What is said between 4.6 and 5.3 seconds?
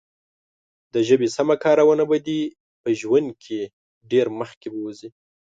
بوزي.